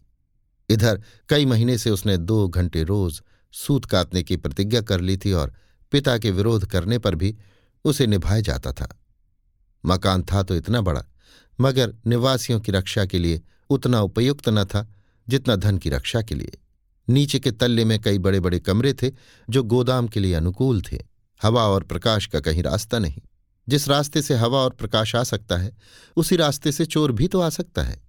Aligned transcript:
इधर 0.69 1.01
कई 1.29 1.45
महीने 1.45 1.77
से 1.77 1.89
उसने 1.89 2.17
दो 2.17 2.47
घंटे 2.47 2.83
रोज 2.83 3.21
सूत 3.53 3.85
काटने 3.85 4.23
की 4.23 4.37
प्रतिज्ञा 4.37 4.81
कर 4.81 5.01
ली 5.01 5.17
थी 5.17 5.31
और 5.31 5.53
पिता 5.91 6.17
के 6.17 6.31
विरोध 6.31 6.65
करने 6.65 6.97
पर 6.99 7.15
भी 7.15 7.35
उसे 7.85 8.07
निभाया 8.07 8.41
जाता 8.41 8.71
था। 8.71 8.87
मकान 9.85 10.23
था 10.23 10.43
तो 10.43 10.55
इतना 10.55 10.81
बड़ा, 10.81 11.03
मगर 11.61 11.93
निवासियों 12.05 12.59
की 12.59 12.71
रक्षा 12.71 13.05
के 13.05 13.19
लिए 13.19 13.41
उतना 13.69 14.01
उपयुक्त 14.01 14.49
न 14.49 14.63
था 14.65 14.87
जितना 15.27 15.55
धन 15.55 15.77
की 15.77 15.89
रक्षा 15.89 16.21
के 16.21 16.35
लिए। 16.35 16.57
नीचे 17.09 17.39
के 17.39 17.51
तल्ले 17.51 17.85
में 17.85 17.99
कई 17.99 18.17
बड़े 18.17 18.39
बड़े 18.39 18.59
कमरे 18.59 18.93
थे, 18.93 19.11
जो 19.49 19.63
गोदाम 19.63 20.07
के 20.07 20.19
लिए 20.19 20.33
अनुकूल 20.33 20.81
थे। 20.81 21.03
हवा 21.43 21.63
और 21.63 21.83
प्रकाश 21.83 22.25
का 22.25 22.39
कहीं 22.39 22.63
रास्ता 22.63 22.99
नहीं। 22.99 23.21
जिस 23.69 23.87
रास्ते 23.87 24.21
से 24.21 24.35
हवा 24.35 24.59
और 24.59 24.69
प्रकाश 24.69 25.15
आ 25.15 25.23
सकता 25.23 25.57
है, 25.57 25.77
उसी 26.15 26.35
रास्ते 26.35 26.71
से 26.71 26.85
चोर 26.85 27.11
भी 27.11 27.27
तो 27.27 27.41
आ 27.41 27.49
सकता 27.49 27.83
है। 27.83 28.01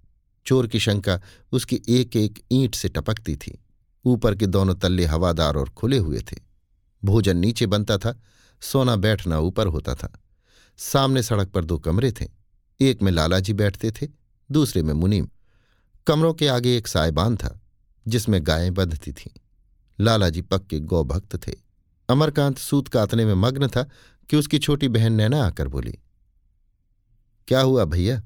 चोर 0.45 0.67
की 0.67 0.79
शंका 0.79 1.21
उसकी 1.51 1.81
एक 1.89 2.15
एक 2.15 2.41
ईंट 2.51 2.75
से 2.75 2.89
टपकती 2.89 3.35
थी। 3.35 3.65
ऊपर 4.05 4.35
के 4.35 4.45
दोनों 4.45 4.75
तल्ले 4.75 5.05
हवादार 5.05 5.55
और 5.55 5.69
खुले 5.69 5.97
हुए 5.97 6.19
थे। 6.19 6.35
भोजन 7.05 7.37
नीचे 7.37 7.65
बनता 7.65 7.97
था, 7.97 8.21
सोना 8.61 8.95
बैठना 8.95 9.39
ऊपर 9.39 9.67
होता 9.67 9.95
था। 9.95 10.19
सामने 10.77 11.23
सड़क 11.23 11.47
पर 11.47 11.65
दो 11.65 11.77
कमरे 11.77 12.11
थे। 12.11 12.27
एक 12.81 13.01
में 13.01 13.11
लालाजी 13.11 13.53
बैठते 13.53 13.91
थे, 13.91 14.07
दूसरे 14.51 14.83
में 14.83 14.93
मुनीम। 14.93 15.27
कमरों 16.07 16.33
के 16.33 16.47
आगे 16.47 16.77
एक 16.77 16.87
सायबान 16.87 17.37
था। 17.37 17.60
जिसमें 18.07 18.39
गायें 18.47 18.73
बंधती 18.73 19.11
थीं। 19.11 19.31
लालाजी 19.99 20.41
पक्के 20.41 20.79
गौभक्त 20.79 21.35
थे। 21.47 21.53
अमरकांत 22.09 22.57
सूत 22.57 22.87
कातने 22.87 23.25
में 23.25 23.33
मग्न 23.33 23.67
था 23.67 23.83
कि 24.29 24.37
उसकी 24.37 24.59
छोटी 24.59 24.87
बहन 24.87 25.13
नैना 25.13 25.43
आकर 25.43 25.67
बोली, 25.67 25.99
क्या 27.47 27.61
हुआ 27.61 27.85
भैया? 27.85 28.21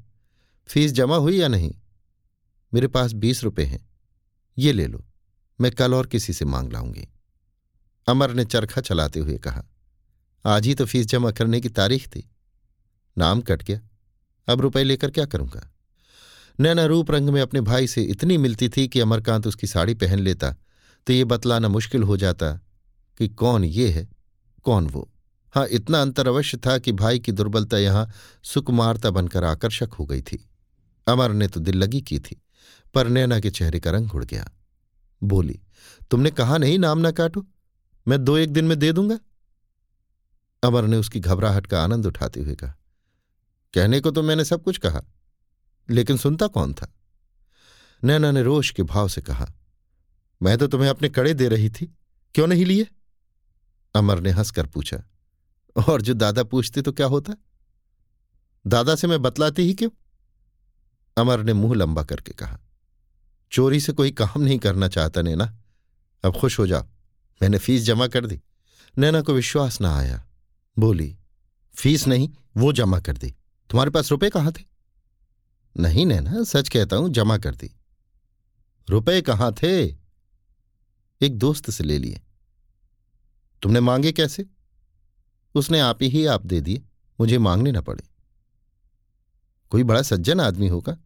फ़ीस 0.67 0.91
जमा 0.91 1.15
हुई 1.15 1.37
या 1.37 1.47
नहीं? 1.47 1.73
मेरे 2.73 2.87
पास 2.87 3.13
बीस 3.13 3.43
रुपए 3.43 3.63
हैं। 3.63 3.89
ये 4.57 4.71
ले 4.73 4.87
लो। 4.87 5.05
मैं 5.61 5.71
कल 5.71 5.93
और 5.93 6.07
किसी 6.07 6.33
से 6.33 6.45
मांग 6.45 6.71
लाऊँगी। 6.73 7.07
अमर 8.07 8.33
ने 8.33 8.45
चरखा 8.45 8.81
चलाते 8.81 9.19
हुए 9.19 9.37
कहा, 9.37 9.63
आज 10.45 10.65
ही 10.65 10.75
तो 10.75 10.85
फ़ीस 10.85 11.05
जमा 11.05 11.31
करने 11.31 11.61
की 11.61 11.69
तारीख 11.69 12.07
थी। 12.07 12.29
नाम 13.17 13.41
कट 13.41 13.63
गया। 13.63 13.81
अब 14.47 14.61
रुपए 14.61 14.83
लेकर 14.83 15.11
क्या 15.11 15.25
करूँगा? 15.25 15.74
नैना 16.59 16.85
रूप 16.85 17.11
रंग 17.11 17.29
में 17.29 17.41
अपने 17.41 17.61
भाई 17.61 17.87
से 17.87 18.01
इतनी 18.03 18.37
मिलती 18.37 18.69
थी 18.69 18.87
कि 18.87 18.99
अमरकांत 18.99 19.47
उसकी 19.47 19.67
साड़ी 19.67 19.93
पहन 19.93 20.19
लेता 20.19 20.51
तो 21.07 21.13
ये 21.13 21.23
बतलाना 21.23 21.67
मुश्किल 21.67 22.03
हो 22.03 22.17
जाता 22.17 22.51
कि 23.19 23.27
कौन 23.29 23.63
ये 23.63 23.89
है, 23.89 24.07
कौन 24.65 24.87
वो। 24.87 25.09
हाँ 25.53 25.65
इतना 25.67 26.01
अंतर 26.01 26.27
अवश्य 26.27 26.57
था 26.57 26.77
कि 26.77 26.91
भाई 26.91 27.19
की 27.19 27.31
दुर्बलता 27.31 27.77
यहाँ 27.77 28.09
सुकुमारता 28.43 29.09
बनकर 29.09 29.43
आकर्षक 29.43 29.93
हो 29.93 30.05
गई 30.05 30.21
थी। 30.21 30.47
अमर 31.07 31.31
ने 31.31 31.47
तो 31.47 31.59
दिल 31.59 31.77
लगी 31.77 32.01
की 32.01 32.19
थी, 32.19 32.41
पर 32.95 33.07
नैना 33.07 33.39
के 33.39 33.49
चेहरे 33.49 33.79
का 33.79 33.91
रंग 33.91 34.15
उड़ 34.15 34.23
गया। 34.25 34.49
बोली, 35.21 35.59
तुमने 36.11 36.31
कहा 36.31 36.57
नहीं 36.57 36.79
नाम 36.79 36.99
ना 36.99 37.11
काटो? 37.11 37.45
मैं 38.05 38.23
दो 38.23 38.37
एक 38.37 38.53
दिन 38.53 38.65
में 38.65 38.77
दे 38.79 38.91
दूँगा? 38.91 39.19
अमर 40.63 40.85
ने 40.85 40.97
उसकी 40.97 41.19
घबराहट 41.19 41.67
का 41.67 41.83
आनंद 41.83 42.05
उठाते 42.05 42.39
हुए 42.39 42.55
कहा, 42.55 42.75
कहने 43.73 43.99
को 43.99 44.11
तो 44.11 44.23
मैंने 44.23 44.45
सब 44.45 44.63
कुछ 44.63 44.77
कहा। 44.77 45.01
लेकिन 45.89 46.17
सुनता 46.17 46.47
कौन 46.47 46.73
था? 46.73 46.91
नैना 48.03 48.31
ने 48.31 48.41
रोश 48.43 48.71
के 48.71 48.83
भाव 48.83 49.07
से 49.07 49.21
कहा, 49.21 49.51
मैं 50.41 50.57
तो 50.57 50.67
तुम्हें 50.67 50.89
अपने 50.89 51.09
कड़े 51.09 51.33
दे 51.33 51.47
रही 51.47 51.69
थी, 51.69 51.85
क्यों 52.35 52.47
नहीं 52.47 52.65
लिए? 52.65 52.87
अमर 53.95 54.19
ने 54.19 54.31
हंसकर 54.31 54.65
पूछा, 54.65 54.97
और 55.75 56.01
जो 56.01 56.13
दादा 56.13 56.43
पूछते 56.43 56.81
तो 56.81 56.91
क्या 56.91 57.07
होता? 57.07 57.33
दादा 58.65 58.95
से 58.95 59.07
मैं 59.07 59.21
बतलाती 59.21 59.61
ही 59.61 59.73
क्यों? 59.73 59.89
अमर 61.17 61.43
ने 61.43 61.53
मुँह 61.53 61.75
लंबा 61.75 62.03
करके 62.03 62.33
कहा, 62.33 62.59
चोरी 63.51 63.79
से 63.79 63.93
कोई 63.93 64.11
काम 64.11 64.41
नहीं 64.41 64.59
करना 64.59 64.87
चाहता 64.87 65.21
नैना। 65.21 65.45
अब 66.23 66.37
खुश 66.39 66.59
हो 66.59 66.67
जाओ, 66.67 66.83
मैंने 67.41 67.57
फ़ीस 67.57 67.83
जमा 67.83 68.07
कर 68.07 68.25
दी। 68.25 68.41
नैना 68.97 69.21
को 69.21 69.33
विश्वास 69.33 69.81
ना 69.81 69.95
आया, 69.97 70.23
बोली, 70.77 71.15
फ़ीस 71.75 72.07
नहीं, 72.07 72.29
वो 72.57 72.71
जमा 72.73 72.99
कर 72.99 73.17
दी। 73.17 73.29
तुम्हारे 73.69 73.91
पास 73.91 74.11
रुपए 74.11 74.29
कहाँ 74.29 74.51
थे? 74.51 74.63
नहीं 75.77 76.05
नैना, 76.05 76.43
सच 76.43 76.69
कहता 76.69 76.95
हूँ, 76.95 77.09
जमा 77.09 77.37
कर 77.37 77.55
दी। 77.55 77.79
रुपए 78.89 79.21
कहाँ 79.21 79.53
थे? 79.53 79.85
एक 81.21 81.37
दोस्त 81.37 81.69
से 81.69 81.83
ले 81.83 81.97
लिए। 81.97 82.21
तुमने 83.61 83.79
मांगे 83.79 84.11
कैसे? 84.11 84.45
उसने 85.55 85.79
आप 85.79 85.99
ही 86.01 86.25
आप 86.25 86.45
दे 86.45 86.61
दिए, 86.61 86.83
मुझे 87.19 87.37
मांगने 87.37 87.71
न 87.71 87.81
पड़े। 87.81 88.03
कोई 89.69 89.83
बड़ा 89.83 90.01
सज्जन 90.01 90.39
आदमी 90.39 90.67
होगा? 90.67 90.97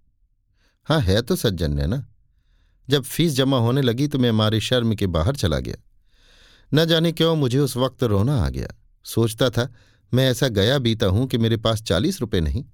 हाँ 0.86 1.02
है 1.02 1.22
तो 1.22 1.36
सज्जन 1.36 1.74
नैना। 1.74 2.08
जब 2.90 3.04
फ़ीस 3.04 3.34
जमा 3.34 3.58
होने 3.58 3.82
लगी 3.82 4.08
तो 4.08 4.20
मैं 4.20 4.30
हमारे 4.30 4.60
शर्म 4.60 4.96
के 4.96 5.08
बाहर 5.08 5.36
चला 5.36 5.60
गया। 5.60 5.76
न 6.74 6.86
जाने 6.86 7.12
क्यों 7.12 7.36
मुझे 7.36 7.60
उस 7.60 7.78
वक्त 7.78 8.04
रोना 8.04 8.46
आ 8.46 8.50
गया। 8.50 8.68
सोचता 9.04 9.50
था, 9.50 9.74
मैं 10.14 10.30
ऐसा 10.30 10.48
गया 10.48 10.80
बीता 10.80 11.06
हूँ 11.06 11.28
कि 11.28 11.38
मेरे 11.38 11.58
पास 11.58 11.82
चालीस 11.84 12.22
रुपए 12.22 12.40
नहीं। 12.40 12.66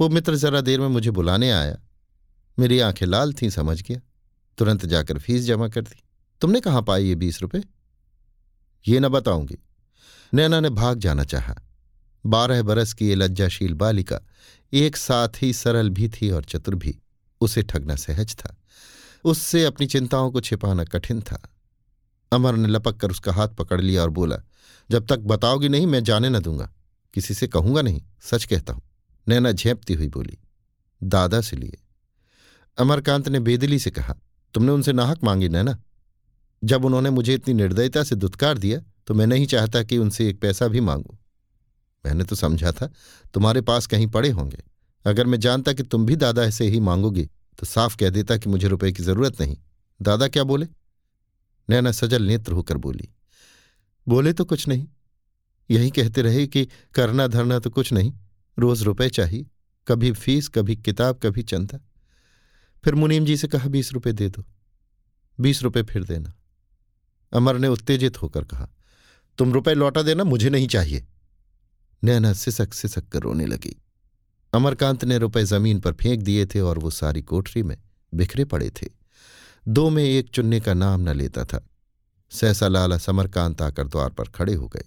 वो 0.00 0.08
मित्र 0.08 0.36
जरा 0.36 0.60
देर 0.60 0.80
में 0.80 0.88
मुझे 0.88 1.10
बुलाने 1.10 1.50
आया। 1.50 1.76
मेरी 2.58 2.80
आँखें 2.80 3.06
लाल 3.06 3.32
थीं, 3.32 3.50
समझ 3.50 3.82
गया। 3.82 4.00
तुरंत 4.58 4.86
जाकर 4.86 5.18
फ़ीस 5.18 5.44
जमा 5.44 5.68
कर 5.68 5.82
दी। 5.82 6.02
तुमने 6.40 6.60
कहाँ 6.60 6.82
पाई 6.82 7.04
ये 7.04 7.14
बीस 7.14 7.42
रुपए? 7.42 7.62
ये 8.88 9.00
न 9.00 9.08
बताऊँगी। 9.08 9.58
नैना 10.34 10.60
ने 10.60 10.70
भाग 10.70 10.98
जाना 10.98 11.24
चाहा। 11.24 11.54
बारह 12.26 12.62
बरस 12.62 12.92
की 12.92 13.08
ये 13.08 13.14
लज्जाशील 13.14 13.74
बालिका 13.74 14.20
एक 14.72 14.96
साथ 14.96 15.28
ही 15.42 15.52
सरल 15.52 15.90
भी 15.90 16.08
थी 16.08 16.30
और 16.30 16.44
चतुर 16.44 16.74
भी। 16.74 16.98
उसे 17.40 17.62
ठगना 17.62 17.96
सहज 17.96 18.34
था। 18.34 18.56
उससे 19.24 19.64
अपनी 19.64 19.86
चिंताओं 19.86 20.30
को 20.30 20.40
छिपाना 20.40 20.84
कठिन 20.84 21.20
था। 21.20 21.42
अमर 22.32 22.56
ने 22.56 22.68
लपक 22.68 22.96
कर 22.96 23.10
उसका 23.10 23.32
हाथ 23.32 23.48
पकड़ 23.48 23.80
लिया 23.80 24.02
और 24.02 24.10
बोला, 24.10 24.36
जब 24.90 25.06
तक 25.06 25.18
बताओगी 25.18 25.68
नहीं, 25.68 25.86
मैं 25.86 26.04
जाने 26.04 26.28
न 26.28 26.38
दूँगा। 26.38 26.72
किसी 27.14 27.34
से 27.34 27.48
कहूँगा 27.48 27.82
नहीं, 27.82 28.02
सच 28.20 28.44
कहता 28.44 28.72
हूँ। 28.72 28.87
नैना 29.28 29.52
झेपती 29.52 29.94
हुई 29.94 30.08
बोली, 30.08 30.38
दादा 31.00 31.40
से 31.40 31.56
लिए। 31.56 31.78
अमरकांत 32.78 33.28
ने 33.28 33.40
बेदली 33.40 33.78
से 33.78 33.90
कहा, 33.90 34.14
तुमने 34.54 34.72
उनसे 34.72 34.92
नाहक 34.92 35.24
मांगी, 35.24 35.48
नैना। 35.48 35.76
जब 36.62 36.84
उन्होंने 36.84 37.10
मुझे 37.10 37.34
इतनी 37.34 37.54
निर्दयता 37.54 38.02
से 38.02 38.16
दुत्कार 38.16 38.58
दिया 38.58 38.80
तो 39.06 39.14
मैं 39.14 39.26
नहीं 39.26 39.46
चाहता 39.46 39.82
कि 39.82 39.98
उनसे 39.98 40.28
एक 40.28 40.40
पैसा 40.40 40.68
भी 40.68 40.80
मांगू। 40.80 41.16
मैंने 42.04 42.24
तो 42.24 42.36
समझा 42.36 42.72
था, 42.72 42.90
तुम्हारे 43.34 43.60
पास 43.60 43.86
कहीं 43.86 44.06
पड़े 44.06 44.30
होंगे। 44.30 44.62
अगर 45.04 45.26
मैं 45.26 45.38
जानता 45.40 45.72
कि 45.72 45.82
तुम 45.82 46.06
भी 46.06 46.16
दादा 46.16 46.44
ऐसे 46.44 46.66
ही 46.66 46.80
मांगोगी 46.80 47.24
तो 47.58 47.66
साफ़ 47.66 47.96
कह 47.96 48.10
देता 48.10 48.36
कि 48.36 48.50
मुझे 48.50 48.68
रुपए 48.68 48.90
की 48.92 49.02
ज़रूरत 49.02 49.40
नहीं। 49.40 49.56
दादा 50.00 50.28
क्या 50.28 50.44
बोले? 50.44 50.66
नैना 51.68 51.92
सजल 51.92 52.22
नेत्र 52.22 52.52
होकर 52.52 52.76
बोली, 52.76 53.08
बोले 54.06 54.32
तो 54.32 54.44
कुछ 54.44 54.66
नहीं। 54.68 54.86
यही 55.70 55.90
कहते 55.90 56.22
रहे 56.22 56.46
कि 56.46 56.66
करना 56.94 57.26
धरना 57.26 57.58
तो 57.58 57.70
कुछ 57.70 57.92
नहीं। 57.92 58.12
रोज 58.58 58.82
रुपए 58.82 59.08
चाहिए, 59.08 59.46
कभी 59.88 60.12
फ़ीस, 60.12 60.48
कभी 60.48 60.76
किताब, 60.76 61.20
कभी 61.22 61.42
चंदा। 61.42 61.78
फिर 62.84 62.94
मुनीम 62.94 63.24
जी 63.24 63.36
से 63.36 63.48
कहा, 63.48 63.68
बीस 63.68 63.92
रुपए 63.92 64.12
दे 64.12 64.28
दो, 64.28 64.44
बीस 65.40 65.62
रुपए 65.62 65.82
फिर 65.82 66.04
देना। 66.04 66.34
अमर 67.32 67.58
ने 67.58 67.68
उत्तेजित 67.68 68.22
होकर 68.22 68.44
कहा, 68.44 68.68
तुम 69.38 69.52
रुपए 69.52 69.74
लौटा 69.74 70.02
देना, 70.02 70.24
मुझे 70.24 70.50
नहीं 70.50 70.68
चाहिए। 70.68 71.06
नैना 72.02 72.32
सिसक 72.32 72.74
सिसक 72.74 73.08
कर 73.08 73.20
रोने 73.20 73.46
लगी। 73.46 73.76
अमरकांत 74.52 75.04
ने 75.04 75.18
रुपए 75.18 75.44
ज़मीन 75.44 75.80
पर 75.80 75.92
फेंक 75.92 76.22
दिए 76.22 76.46
थे 76.46 76.60
और 76.60 76.78
वो 76.78 76.90
सारी 76.90 77.22
कोठरी 77.22 77.62
में 77.62 77.76
बिखरे 78.14 78.44
पड़े 78.44 78.70
थे। 78.70 78.86
दो 79.68 79.88
में 79.90 80.04
एक 80.04 80.28
चुनने 80.28 80.60
का 80.60 80.74
नाम 80.74 81.00
न 81.00 81.08
लेता 81.08 81.44
था। 81.44 81.66
सहसा 82.30 82.68
लाला 82.68 82.98
समरकांत 82.98 83.62
आकर 83.62 83.88
द्वार 83.88 84.10
पर 84.10 84.28
खड़े 84.28 84.54
हो 84.54 84.68
गए। 84.68 84.84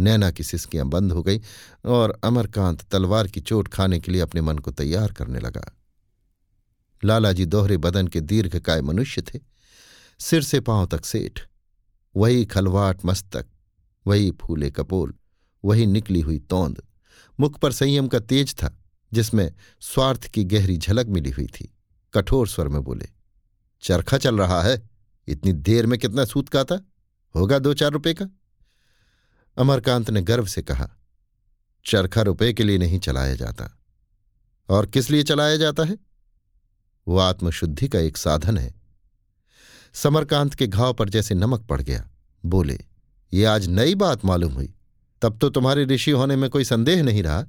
नैना 0.00 0.30
की 0.30 0.44
सिसकियाँ 0.44 0.86
बंद 0.86 1.12
हो 1.12 1.22
गई 1.22 1.40
और 1.84 2.18
अमरकांत 2.24 2.82
तलवार 2.82 3.28
की 3.28 3.40
चोट 3.40 3.68
खाने 3.68 4.00
के 4.00 4.12
लिए 4.12 4.20
अपने 4.20 4.40
मन 4.40 4.58
को 4.58 4.70
तैयार 4.70 5.12
करने 5.12 5.40
लगा। 5.40 5.76
लालाजी 7.04 7.44
दोहरे 7.44 7.76
बदन 7.76 8.08
के 8.08 8.20
दीर्घकाय 8.20 8.82
मनुष्य 8.82 9.22
थे। 9.22 9.40
सिर 10.20 10.42
से 10.42 10.60
पाँव 10.60 10.86
तक 10.86 11.04
सेठ, 11.04 11.40
वही 12.16 12.44
खलवाट 12.44 13.04
मस्तक, 13.04 13.46
वही 14.06 14.30
फूले 14.30 14.70
कपोल, 14.70 15.14
वही 15.64 15.86
निकली 15.86 16.20
हुई 16.20 16.38
तोंद, 16.38 16.82
मुख 17.40 17.58
पर 17.58 17.72
संयम 17.72 18.08
का 18.08 18.18
तेज 18.18 18.54
था, 18.54 18.78
जिसमें 19.12 19.52
स्वार्थ 19.80 20.26
की 20.26 20.44
गहरी 20.44 20.76
झलक 20.76 21.06
मिली 21.06 21.30
हुई 21.30 21.46
थी। 21.46 21.74
कठोर 22.14 22.48
स्वर 22.48 22.68
में 22.68 22.82
बोले, 22.82 23.08
चरखा 23.82 24.18
चल 24.18 24.38
रहा 24.38 24.62
है, 24.62 24.82
इतनी 25.28 25.52
देर 25.52 25.86
में 25.86 25.98
कितना 25.98 26.24
सूत 26.24 26.48
का 26.48 26.64
था 26.64 26.84
होगा 27.34 27.58
दो 27.58 27.74
चार 27.74 27.90
रुपए 27.92 28.14
का? 28.14 28.28
अमरकांत 29.58 30.10
ने 30.10 30.22
गर्व 30.22 30.46
से 30.46 30.62
कहा, 30.62 30.88
चरखा 31.86 32.22
रुपए 32.22 32.52
के 32.52 32.64
लिए 32.64 32.78
नहीं 32.78 32.98
चलाया 32.98 33.34
जाता। 33.34 33.78
और 34.68 34.86
किस 34.86 35.10
लिए 35.10 35.22
चलाया 35.22 35.56
जाता 35.56 35.84
है? 35.84 35.98
वो 37.08 37.18
आत्मशुद्धि 37.18 37.88
का 37.88 37.98
एक 37.98 38.16
साधन 38.16 38.58
है। 38.58 38.74
समरकांत 39.94 40.54
के 40.54 40.66
घाव 40.66 40.94
पर 40.94 41.08
जैसे 41.08 41.34
नमक 41.34 41.60
पड़ 41.60 41.82
गया, 41.82 42.10
बोले, 42.46 42.78
ये 43.32 43.44
आज 43.44 43.68
नई 43.68 43.94
बात 43.94 44.24
मालूम 44.24 44.52
हुई। 44.52 44.74
तब 45.22 45.38
तो 45.38 45.50
तुम्हारे 45.50 45.84
ऋषि 45.84 46.10
होने 46.10 46.36
में 46.36 46.50
कोई 46.50 46.64
संदेह 46.64 47.02
नहीं 47.02 47.22
रहा। 47.22 47.44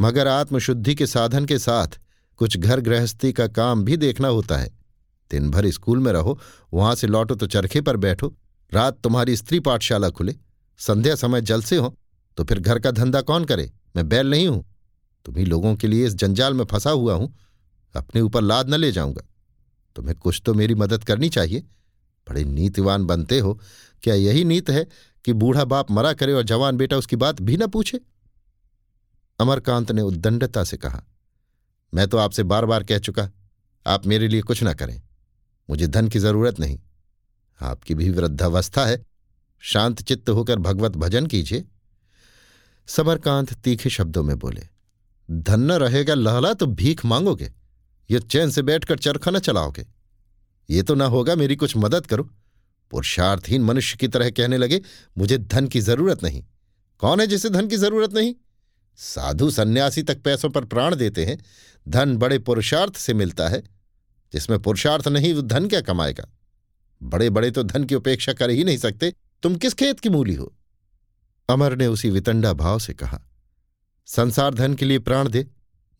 मगर 0.00 0.28
आत्मशुद्धि 0.28 0.94
के 0.94 1.06
साधन 1.06 1.44
के 1.44 1.58
साथ 1.58 2.00
कुछ 2.36 2.56
घर 2.56 2.80
गृहस्थी 2.80 3.32
का 3.32 3.46
काम 3.46 3.84
भी 3.84 3.96
देखना 3.96 4.28
होता 4.28 4.56
है। 4.56 4.70
दिन 5.30 5.50
भर 5.50 5.70
स्कूल 5.70 5.98
में 5.98 6.12
रहो, 6.12 6.40
वहाँ 6.72 6.94
से 6.94 7.06
लौटो 7.06 7.34
तो 7.34 7.46
चरखे 7.46 7.80
पर 7.80 7.96
बैठो। 7.96 8.34
रात 8.72 8.98
तुम्हारी 9.00 9.36
स्त्री 9.36 9.60
पाठशाला 9.60 10.10
खुले। 10.10 10.34
संध्या 10.82 11.14
समय 11.14 11.40
जल 11.40 11.62
से 11.62 11.76
हो 11.76 11.94
तो 12.38 12.44
फिर 12.44 12.58
घर 12.60 12.78
का 12.78 12.90
धंधा 12.90 13.20
कौन 13.20 13.44
करे? 13.44 13.70
मैं 13.96 14.08
बैल 14.08 14.30
नहीं 14.30 14.46
हूँ। 14.48 14.64
तुम्ही 15.26 15.44
लोगों 15.44 15.74
के 15.76 15.86
लिए 15.86 16.06
इस 16.06 16.14
जंजाल 16.14 16.54
में 16.54 16.64
फंसा 16.64 16.90
हुआ 16.90 17.14
हूँ। 17.14 17.34
अपने 17.94 18.20
ऊपर 18.20 18.42
लाद 18.42 18.68
न 18.68 18.74
ले 18.74 18.90
जाऊँगा। 18.92 19.22
तुम्हें 19.96 20.16
कुछ 20.16 20.40
तो 20.46 20.54
मेरी 20.54 20.74
मदद 20.74 21.04
करनी 21.04 21.28
चाहिए। 21.28 21.60
बड़े 22.26 22.44
नीतिवान 22.44 23.04
बनते 23.04 23.38
हो। 23.38 23.58
क्या 24.02 24.14
यही 24.14 24.44
नीत 24.44 24.70
है 24.70 24.86
कि 25.24 25.32
बूढ़ा 25.32 25.64
बाप 25.64 25.90
मरा 25.90 26.12
करे 26.12 26.32
और 26.32 26.42
जवान 26.42 26.76
बेटा 26.76 26.96
उसकी 26.96 27.16
बात 27.16 27.40
भी 27.40 27.56
न 27.56 27.66
पूछे? 27.66 28.00
अमरकांत 29.40 29.92
ने 29.92 30.02
उद्दंडता 30.02 30.64
से 30.64 30.76
कहा, 30.76 31.02
मैं 31.92 32.08
तो 32.08 32.18
आपसे 32.18 32.42
बार 32.42 32.66
बार 32.66 32.84
कह 32.84 32.98
चुका, 32.98 33.28
आप 33.86 34.06
मेरे 34.06 34.28
लिए 34.28 34.42
कुछ 34.42 34.62
ना 34.62 34.72
करें। 34.74 35.00
मुझे 35.68 35.86
धन 35.86 36.08
की 36.08 36.18
ज़रूरत 36.18 36.60
नहीं। 36.60 36.78
आपकी 37.60 37.94
भी 37.94 38.10
वृद्धावस्था 38.10 38.84
है। 38.86 39.02
शांत 39.62 40.02
चित्त 40.02 40.30
होकर 40.30 40.58
भगवत 40.58 40.92
भजन 40.92 41.26
कीजिए। 41.26 41.64
समरकांत 42.88 43.52
तीखे 43.54 43.90
शब्दों 43.90 44.22
में 44.22 44.38
बोले, 44.38 44.62
धन 45.28 45.60
न 45.60 45.72
रहेगा 45.72 46.14
लहला 46.14 46.52
तो 46.54 46.66
भीख 46.66 47.04
मांगोगे, 47.04 47.52
ये 48.10 48.20
चैन 48.20 48.50
से 48.50 48.62
बैठकर 48.62 48.98
चरखा 48.98 49.30
न 49.30 49.38
चलाओगे। 49.38 49.86
ये 50.70 50.82
तो 50.82 50.94
ना 50.94 51.04
होगा 51.04 51.34
मेरी 51.34 51.56
कुछ 51.56 51.76
मदद 51.76 52.06
करो। 52.06 52.22
पुरुषार्थहीन 52.92 53.62
मनुष्य 53.62 53.96
की 53.96 54.08
तरह 54.08 54.30
कहने 54.30 54.56
लगे, 54.58 54.80
मुझे 55.18 55.38
धन 55.38 55.66
की 55.66 55.80
ज़रूरत 55.80 56.22
नहीं। 56.22 56.44
कौन 57.00 57.20
है 57.20 57.26
जिसे 57.26 57.50
धन 57.50 57.68
की 57.68 57.76
ज़रूरत 57.76 58.12
नहीं? 58.12 58.34
साधु 58.96 59.50
सन्यासी 59.50 60.02
तक 60.02 60.22
पैसों 60.22 60.50
पर 60.50 60.64
प्राण 60.64 60.94
देते 60.94 61.24
हैं। 61.24 61.38
धन 61.88 62.16
बड़े 62.16 62.38
पुरुषार्थ 62.38 62.96
से 62.96 63.14
मिलता 63.14 63.48
है। 63.48 63.62
जिसमें 64.32 64.58
पुरुषार्थ 64.58 65.08
नहीं, 65.08 65.34
वो 65.34 65.42
धन 65.42 65.68
क्या 65.68 65.80
कमाएगा? 65.80 66.26
बड़े 67.02 67.30
बड़े 67.30 67.50
तो 67.50 67.62
धन 67.62 67.84
की 67.84 67.94
उपेक्षा 67.94 68.32
कर 68.32 68.50
ही 68.50 68.64
नहीं 68.64 68.78
सकते। 68.78 69.12
तुम 69.42 69.56
किस 69.56 69.74
खेत 69.74 70.00
की 70.00 70.08
मूली 70.08 70.34
हो? 70.34 70.52
अमर 71.48 71.76
ने 71.76 71.86
उसी 71.86 72.10
वितंडा 72.10 72.52
भाव 72.52 72.78
से 72.78 72.92
कहा, 72.94 73.20
संसार 74.08 74.54
धन 74.54 74.74
के 74.74 74.84
लिए 74.84 74.98
प्राण 74.98 75.28
दे, 75.28 75.46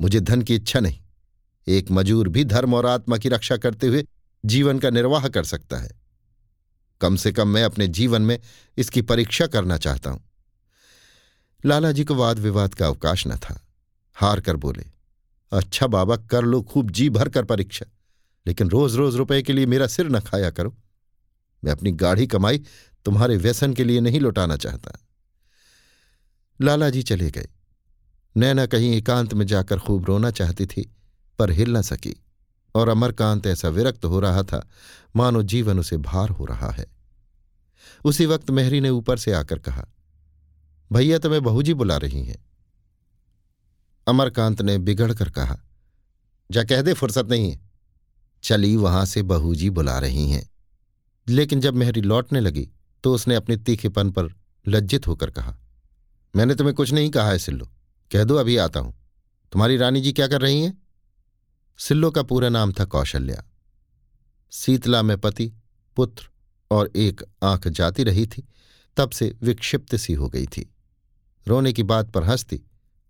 मुझे 0.01 0.21
धन 0.21 0.43
की 0.43 0.55
इच्छा 0.55 0.81
नहीं। 0.81 0.99
एक 1.67 1.91
मजूर 1.91 2.29
भी 2.29 2.45
धर्म 2.45 2.75
और 2.75 2.87
आत्मा 2.87 3.17
की 3.17 3.29
रक्षा 3.29 3.57
करते 3.57 3.87
हुए 3.87 4.05
जीवन 4.45 4.79
का 4.79 4.91
निर्वाह 4.91 5.29
कर 5.29 5.45
सकता 5.45 5.77
है। 5.77 5.91
कम 7.01 7.17
से 7.17 7.33
कम 7.33 7.49
मैं 7.49 7.65
अपने 7.65 7.87
जीवन 7.89 8.23
में 8.23 8.39
इसकी 8.77 9.03
परीक्षा 9.03 9.47
करना 9.47 9.77
चाहता 9.79 10.11
हूँ। 10.11 10.23
लालाजी 11.65 12.05
को 12.05 12.15
वाद 12.15 12.39
विवाद 12.39 12.75
का 12.75 12.87
अवकाश 12.87 13.27
न 13.27 13.37
था। 13.37 13.59
हार 14.17 14.41
कर 14.41 14.57
बोले 14.57 14.85
अच्छा 15.53 15.87
बाबा, 15.87 16.17
कर 16.17 16.43
लो 16.43 16.61
खूब 16.63 16.91
जी 16.91 17.09
भर 17.11 17.29
कर 17.29 17.45
परीक्षा, 17.45 17.87
लेकिन 18.47 18.71
रोज 18.71 18.95
रोज 18.97 19.17
रुपए 19.17 19.43
के 19.43 19.53
लिए 19.53 19.67
मेरा 19.67 19.87
सिर 19.87 20.09
न 20.09 20.21
खाया 20.21 20.51
करो। 20.51 20.75
मैं 21.63 21.73
अपनी 21.73 21.93
गाढ़ी 21.93 22.27
कमाई 22.27 22.63
तुम्हारे 23.05 23.37
व्यसन 23.37 23.75
के 23.75 23.85
लिए 23.85 24.01
नहीं 24.01 24.21
लौटाना 24.21 24.57
चाहता। 24.57 25.07
लालाजी 26.61 27.03
चले 27.03 27.31
गए। 27.31 27.49
नैना 28.37 28.67
कहीं 28.67 28.95
एकांत 28.95 29.35
में 29.35 29.47
जाकर 29.47 29.79
खूब 29.79 30.05
रोना 30.05 30.31
चाहती 30.31 30.67
थी, 30.67 30.97
पर 31.39 31.51
हिल 31.51 31.77
न 31.77 31.83
सकी, 31.83 32.25
और 32.75 32.89
अमरकांत 32.89 33.47
ऐसा 33.47 33.69
विरक्त 33.69 34.05
हो 34.05 34.21
रहा 34.21 34.43
था, 34.43 34.69
मानो 35.17 35.43
जीवन 35.43 35.79
उसे 35.79 35.97
भार 35.97 36.29
हो 36.29 36.45
रहा 36.45 36.71
है। 36.71 36.87
उसी 38.05 38.27
वक्त 38.27 38.51
मेहरी 38.51 38.81
ने 38.81 38.91
ऊपर 38.91 39.17
से 39.17 39.33
आकर 39.33 39.59
कहा, 39.59 39.89
भैया, 40.93 41.19
तुम्हें 41.19 41.43
बहूजी 41.43 41.75
बुला 41.75 41.97
रही 41.97 42.25
हैं। 42.25 42.45
अमरकांत 44.07 44.63
ने 44.63 44.79
बिगड़ 44.79 45.13
कर 45.13 45.31
कहा, 45.31 45.59
जा 46.51 46.65
कह 46.65 46.83
दे 46.83 46.93
फुर्सत 46.93 47.27
नहीं 47.31 47.59
चली 48.43 48.77
वहाँ 48.77 49.05
से 49.05 49.23
बहूजी 49.23 49.71
बुला 49.71 49.99
रही 49.99 50.31
हैं। 50.31 50.51
लेकिन 51.29 51.61
जब 51.61 51.75
मेहरी 51.75 52.01
लौटने 52.01 52.41
लगी 52.41 52.71
तो 53.05 53.15
उसने 53.15 53.35
अपने 53.35 53.57
तीखेपन 53.57 54.11
पर 54.11 54.35
लज्जित 54.69 55.07
होकर 55.07 55.31
कहा, 55.31 55.57
मैंने 56.37 56.55
तुम्हें 56.55 56.75
कुछ 56.75 56.93
नहीं 56.93 57.11
कहा 57.11 57.29
है, 57.29 57.39
सिल्लो। 57.39 57.67
कह 58.11 58.25
दो, 58.25 58.37
अभी 58.37 58.57
आता 58.57 58.81
हूँ। 58.81 58.95
तुम्हारी 59.53 59.77
रानी 59.77 60.01
जी 60.01 60.13
क्या 60.13 60.27
कर 60.27 60.41
रही 60.41 60.63
हैं? 60.63 60.83
सिल्लो 61.79 62.11
का 62.11 62.23
पूरा 62.23 62.49
नाम 62.49 62.73
था 62.73 62.85
कौशल्या। 62.85 63.45
शीतला 64.53 65.03
में 65.03 65.19
पति, 65.19 65.53
पुत्र 65.97 66.29
और 66.71 66.91
एक 66.97 67.25
आँख 67.43 67.69
जाती 67.69 68.05
रही 68.05 68.27
थी, 68.27 68.49
तब 68.97 69.11
से 69.11 69.35
विक्षिप्त 69.43 69.97
सी 69.97 70.13
हो 70.13 70.29
गई 70.29 70.47
थी। 70.47 70.75
रोने 71.47 71.73
की 71.73 71.83
बात 71.83 72.11
पर 72.11 72.25
हंसती, 72.25 72.61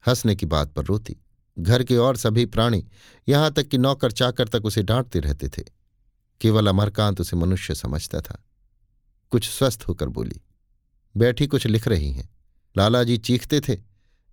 हंसने 0.05 0.35
की 0.35 0.47
बात 0.47 0.73
पर 0.73 0.85
रोती। 0.85 1.17
घर 1.59 1.85
के 1.85 1.97
और 1.97 2.17
सभी 2.17 2.47
प्राणी 2.47 2.87
यहाँ 3.29 3.53
तक 3.53 3.69
कि 3.69 3.79
नौकर 3.79 4.11
चाकर 4.11 4.49
तक 4.49 4.65
उसे 4.65 4.83
डांटते 4.83 5.21
रहते 5.21 5.49
थे। 5.49 5.63
केवल 6.41 6.67
अमरकांत 6.67 7.21
उसे 7.21 7.37
मनुष्य 7.37 7.75
समझता 7.75 8.21
था। 8.21 8.43
कुछ 9.33 9.49
स्वस्थ 9.49 9.85
होकर 9.89 10.09
बोली, 10.09 10.41
बैठी 11.17 11.47
कुछ 11.47 11.67
लिख 11.67 11.89
रही 11.89 12.13
हैं। 12.13 12.29
लालाजी 12.79 13.17
चीखते 13.19 13.61
थे, 13.61 13.77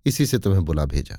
इसी 0.06 0.26
से 0.26 0.38
तुम्हें 0.38 0.64
बुला 0.64 0.84
भेजा। 0.84 1.18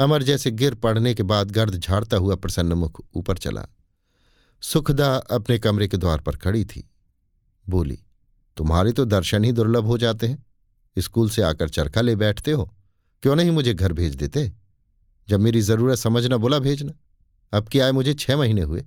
अमर 0.00 0.22
जैसे 0.22 0.50
गिर 0.50 0.74
पड़ने 0.74 1.14
के 1.14 1.22
बाद 1.22 1.50
गर्द 1.50 1.78
झाड़ता 1.78 2.16
हुआ 2.16 2.34
प्रसन्न 2.34 2.72
मुख 2.72 3.00
ऊपर 3.14 3.38
चला। 3.38 3.66
सुखदा 4.62 5.16
अपने 5.16 5.58
कमरे 5.58 5.88
के 5.88 5.96
द्वार 5.96 6.20
पर 6.20 6.36
खड़ी 6.36 6.64
थी। 6.64 6.90
बोली, 7.68 7.98
तुम्हारे 8.56 8.92
तो 8.92 9.04
दर्शन 9.04 9.44
ही 9.44 9.52
दुर्लभ 9.52 9.84
हो 9.84 9.98
जाते 9.98 10.26
हैं। 10.26 10.46
स्कूल 10.98 11.30
से 11.30 11.42
आकर 11.42 11.68
चरखा 11.68 12.00
ले 12.00 12.16
बैठते 12.16 12.50
हो। 12.50 12.74
क्यों 13.22 13.36
नहीं 13.36 13.50
मुझे 13.50 13.74
घर 13.74 13.92
भेज 13.92 14.14
देते? 14.14 14.52
जब 15.28 15.40
मेरी 15.40 15.60
ज़रूरत 15.60 15.98
समझना 15.98 16.36
बोला 16.36 16.58
भेजना। 16.58 16.92
अब 17.52 17.68
की 17.68 17.78
आए 17.78 17.92
मुझे 17.92 18.14
छह 18.14 18.36
महीने 18.36 18.62
हुए। 18.62 18.84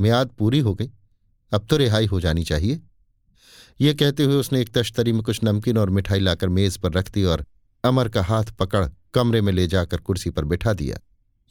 मियाद 0.00 0.28
पूरी 0.28 0.60
हो 0.60 0.74
गई। 0.74 0.90
अब 1.52 1.66
तो 1.70 1.76
रिहाई 1.76 2.06
हो 2.06 2.20
जानी 2.20 2.44
चाहिए। 2.44 2.80
ये 3.80 3.94
कहते 3.94 4.24
हुए 4.24 4.34
उसने 4.34 4.60
एक 4.60 4.68
तश्तरी 4.74 5.12
में 5.12 5.22
कुछ 5.22 5.40
नमकीन 5.44 5.78
और 5.78 5.90
मिठाई 5.90 6.20
लाकर 6.20 6.48
मेज 6.48 6.76
पर 6.76 6.92
रख 6.92 7.10
दी 7.10 7.24
और 7.24 7.44
अमर 7.84 8.08
का 8.08 8.22
हाथ 8.22 8.44
पकड़ 8.44 8.86
कमरे 9.14 9.40
में 9.40 9.52
ले 9.52 9.66
जाकर 9.66 9.96
कुर्सी 9.96 10.30
पर 10.30 10.44
बिठा 10.44 10.72
दिया। 10.72 10.98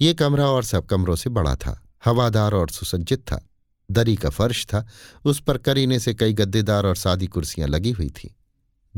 ये 0.02 0.14
कमरा 0.14 0.48
और 0.48 0.64
सब 0.64 0.86
कमरों 0.86 1.16
से 1.16 1.30
बड़ा 1.30 1.56
था, 1.56 1.88
हवादार 2.06 2.54
और 2.54 2.70
सुसज्जित 2.70 3.20
था, 3.20 3.50
दरी 3.92 4.16
का 4.16 4.30
फर्श 4.30 4.66
था, 4.66 4.88
उस 5.26 5.42
पर 5.42 5.58
करीने 5.58 6.00
से 6.00 6.14
कई 6.14 6.34
गद्देदार 6.34 6.86
और 6.86 6.96
सादी 6.96 7.28
कुर्सियाँ 7.28 7.68
लगी 7.68 7.92
हुई 7.92 8.10
थीं। 8.10 8.30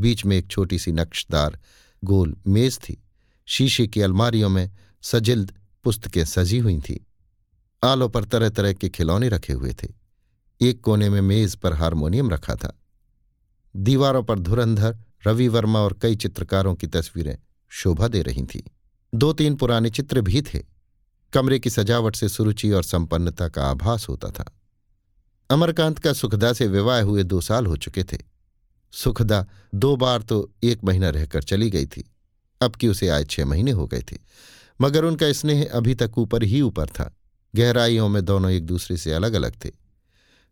बीच 0.00 0.24
में 0.24 0.36
एक 0.36 0.46
छोटी 0.46 0.78
सी 0.78 0.92
नक्शदार 0.92 1.58
गोल 2.04 2.36
मेज 2.46 2.78
थी, 2.78 3.02
शीशे 3.46 3.86
की 3.86 4.00
अलमारियों 4.00 4.48
में 4.48 4.70
सजिल्द 5.02 5.52
पुस्तकें 5.84 6.24
सजी 6.24 6.58
हुई 6.58 6.80
थीं। 6.80 6.98
आलों 7.88 8.08
पर 8.08 8.24
तरह 8.24 8.48
तरह 8.48 8.72
के 8.72 8.88
खिलौने 8.88 9.28
रखे 9.28 9.52
हुए 9.52 9.72
थे। 9.72 9.88
एक 10.60 10.80
कोने 10.80 11.08
में 11.10 11.20
मेज 11.20 11.56
पर 11.56 11.72
हारमोनियम 11.72 12.30
रखा 12.30 12.54
था। 12.54 12.82
दीवारों 13.76 14.22
पर 14.22 14.38
धुरंधर, 14.38 14.98
रवि 15.26 15.48
वर्मा 15.48 15.80
और 15.80 15.98
कई 16.02 16.16
चित्रकारों 16.16 16.74
की 16.74 16.86
तस्वीरें 16.86 17.38
शोभा 17.68 18.08
दे 18.08 18.22
रही 18.22 18.42
थीं। 18.42 18.62
दो 19.14 19.32
तीन 19.32 19.54
पुराने 19.54 19.90
चित्र 19.90 20.20
भी 20.20 20.42
थे। 20.42 20.64
कमरे 21.32 21.58
की 21.58 21.70
सजावट 21.70 22.16
से 22.16 22.28
सुरुचि 22.28 22.70
और 22.70 22.82
संपन्नता 22.82 23.48
का 23.48 23.66
आभास 23.66 24.08
होता 24.08 24.30
था। 24.30 24.58
अमरकांत 25.50 25.98
का 25.98 26.12
सुखदा 26.12 26.52
से 26.52 26.66
विवाह 26.66 27.00
हुए 27.00 27.22
दो 27.22 27.40
साल 27.40 27.66
हो 27.66 27.76
चुके 27.76 28.04
थे। 28.04 28.18
सुखदा 28.92 29.46
दो 29.74 29.96
बार 29.96 30.22
तो 30.22 30.52
एक 30.62 30.84
महीना 30.84 31.08
रहकर 31.08 31.42
चली 31.42 31.70
गई 31.70 31.86
थी। 31.86 32.10
अब 32.60 32.72
कि 32.72 32.88
उसे 32.88 33.08
आए 33.08 33.24
छह 33.24 33.44
महीने 33.44 33.70
हो 33.70 33.86
गए 33.86 34.02
थे। 34.12 34.18
मगर 34.80 35.04
उनका 35.04 35.32
स्नेह 35.32 35.70
अभी 35.72 35.94
तक 35.94 36.12
ऊपर 36.18 36.42
ही 36.42 36.60
ऊपर 36.60 36.86
था। 36.86 37.16
गहराइयों 37.56 38.08
में 38.08 38.24
दोनों 38.24 38.50
एक 38.50 38.66
दूसरे 38.66 38.96
से 38.96 39.12
अलग 39.12 39.32
अलग 39.32 39.52
थे। 39.64 39.70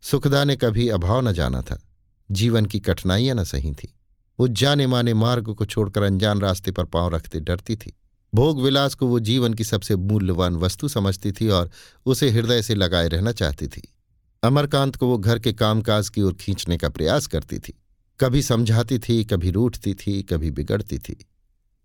सुखदा 0.02 0.44
ने 0.44 0.56
कभी 0.56 0.88
अभाव 0.88 1.28
न 1.28 1.32
जाना 1.32 1.62
था। 1.62 1.82
जीवन 2.30 2.66
की 2.66 2.80
कठिनाइयाँ 2.80 3.36
न 3.36 3.44
सही 3.44 3.72
थी। 3.72 3.94
वो 4.40 4.48
जाने 4.48 4.86
माने 4.86 5.14
मार्ग 5.14 5.54
को 5.54 5.64
छोड़कर 5.64 6.02
अनजान 6.02 6.40
रास्ते 6.40 6.70
पर 6.70 6.84
पाँव 6.84 7.14
रखते 7.14 7.40
डरती 7.40 7.76
थी। 7.76 7.96
भोग 8.34 8.62
विलास 8.62 8.94
को 8.94 9.06
वो 9.06 9.20
जीवन 9.20 9.54
की 9.54 9.64
सबसे 9.64 9.96
मूल्यवान 9.96 10.56
वस्तु 10.56 10.88
समझती 10.88 11.32
थी 11.32 11.48
और 11.48 11.70
उसे 12.06 12.30
हृदय 12.30 12.62
से 12.62 12.74
लगाए 12.74 13.08
रहना 13.08 13.32
चाहती 13.32 13.66
थी। 13.66 13.94
अमरकांत 14.42 14.96
को 14.96 15.06
वो 15.06 15.18
घर 15.18 15.38
के 15.38 15.52
कामकाज 15.52 16.08
की 16.08 16.22
ओर 16.22 16.34
खींचने 16.34 16.76
का 16.76 16.88
प्रयास 16.88 17.26
करती 17.26 17.58
थी। 17.58 17.80
कभी 18.20 18.42
समझाती 18.42 18.98
थी, 18.98 19.24
कभी 19.24 19.50
रूठती 19.50 19.94
थी, 19.94 20.22
कभी 20.22 20.50
बिगड़ती 20.50 20.98
थी। 20.98 21.26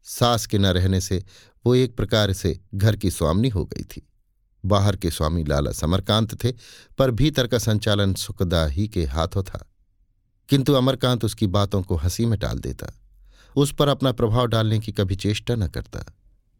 सास 0.03 0.45
के 0.45 0.57
न 0.57 0.65
रहने 0.65 1.01
से 1.01 1.23
वो 1.65 1.75
एक 1.75 1.95
प्रकार 1.95 2.33
से 2.33 2.59
घर 2.75 2.95
की 2.95 3.11
स्वामनी 3.11 3.49
हो 3.49 3.65
गई 3.65 3.83
थी। 3.83 4.07
बाहर 4.65 4.95
के 4.95 5.11
स्वामी 5.11 5.43
लाला 5.43 5.71
समरकांत 5.71 6.43
थे, 6.43 6.53
पर 6.97 7.11
भीतर 7.11 7.47
का 7.47 7.57
संचालन 7.57 8.13
सुखदा 8.13 8.65
ही 8.65 8.87
के 8.87 9.05
हाथों 9.05 9.43
था। 9.43 9.68
किंतु 10.49 10.73
अमरकांत 10.73 11.25
उसकी 11.25 11.47
बातों 11.47 11.81
को 11.81 11.95
हँसी 11.95 12.25
में 12.25 12.39
टाल 12.39 12.59
देता। 12.59 12.87
उस 13.55 13.73
पर 13.73 13.87
अपना 13.87 14.11
प्रभाव 14.11 14.47
डालने 14.47 14.79
की 14.79 14.91
कभी 14.91 15.15
चेष्टा 15.15 15.55
न 15.55 15.67
करता। 15.67 16.05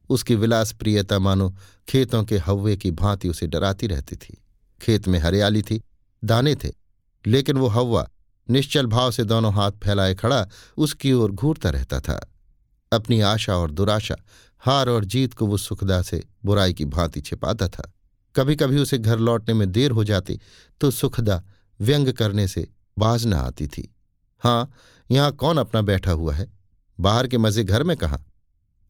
उसकी 0.10 0.36
विलास 0.36 0.72
प्रियता 0.72 1.19
मानो 1.19 1.55
खेतों 1.88 2.24
के 2.24 2.38
हव्वे 2.38 2.77
की 2.77 2.91
भांति 2.91 3.29
उसे 3.29 3.48
डराती 3.48 3.88
रहती 3.88 4.15
थी। 4.15 4.38
खेत 4.81 5.08
में 5.08 5.19
हरियाली 5.19 5.62
थी, 5.62 5.81
दाने 6.24 6.55
थे, 6.55 6.72
लेकिन 7.27 7.58
वो 7.58 7.67
हवा 7.67 8.10
निश्चल 8.50 8.86
भाव 8.86 9.12
से 9.12 9.24
दोनों 9.24 9.53
हाथ 9.53 9.72
फैलाए 9.72 10.15
खड़ा 10.15 10.48
उसकी 10.77 11.13
ओर 11.13 11.31
घूरता 11.31 11.69
रहता 11.69 12.00
था। 12.00 12.34
अपनी 12.93 13.22
आशा 13.22 13.55
और 13.55 13.72
दुराशा, 13.72 14.15
हार 14.60 14.89
और 14.89 15.05
जीत 15.05 15.34
को 15.34 15.46
वो 15.46 15.58
सुखदा 15.58 16.01
से 16.01 16.24
बुराई 16.46 16.74
की 16.74 16.86
भांति 16.86 17.22
छिपाता 17.22 17.67
था। 17.67 17.91
कभी 18.36 18.55
कभी 18.55 18.79
उसे 18.79 18.98
घर 18.98 19.19
लौटने 19.19 19.53
में 19.53 19.72
देर 19.72 19.91
हो 19.91 20.03
जाती 20.03 20.39
तो 20.81 20.91
सुखदा 20.91 21.43
व्यंग 21.81 22.13
करने 22.13 22.48
से 22.48 22.67
बाज 23.00 23.25
न 23.25 23.34
आती 23.34 23.68
थी। 23.68 23.88
हाँ 24.41 24.72
यहाँ 25.10 25.32
कौन 25.32 25.58
अपना 25.58 25.82
बैठा 25.82 26.12
हुआ 26.12 26.34
है? 26.34 26.48
बाहर 27.00 27.27
के 27.27 27.38
मज़े 27.38 27.63
घर 27.63 27.84
में 27.84 27.96
कहा? 27.98 28.20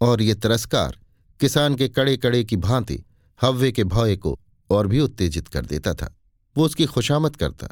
और 0.01 0.21
ये 0.21 0.33
तिरस्कार 0.35 0.97
किसान 1.39 1.75
के 1.75 1.87
कड़े 1.87 2.15
कड़े 2.17 2.43
की 2.43 2.57
भांति 2.57 3.03
हव्वे 3.39 3.71
के 3.71 3.83
भय 3.83 4.15
को 4.15 4.37
और 4.69 4.87
भी 4.87 4.99
उत्तेजित 4.99 5.47
कर 5.47 5.65
देता 5.65 5.93
था। 5.93 6.13
वो 6.55 6.65
उसकी 6.65 6.85
खुशामद 6.85 7.35
करता, 7.35 7.67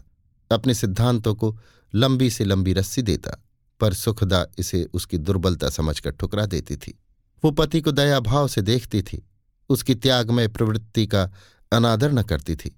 अपने 0.51 0.73
सिद्धांतों 0.73 1.33
को 1.35 1.57
लंबी 1.93 2.29
से 2.29 2.45
लंबी 2.45 2.73
रस्सी 2.73 3.01
देता, 3.01 3.31
पर 3.79 3.93
सुखदा 3.93 4.45
इसे 4.57 4.83
उसकी 4.93 5.17
दुर्बलता 5.17 5.69
समझकर 5.69 6.11
ठुकरा 6.11 6.45
देती 6.45 6.75
थी। 6.75 6.97
वो 7.43 7.51
पति 7.51 7.81
को 7.81 7.91
दया 7.91 8.19
भाव 8.19 8.47
से 8.47 8.61
देखती 8.61 9.01
थी, 9.01 9.23
उसकी 9.69 9.95
त्यागमय 9.95 10.47
प्रवृत्ति 10.47 11.05
का 11.07 11.29
अनादर 11.71 12.11
न 12.11 12.23
करती 12.23 12.55
थी, 12.55 12.75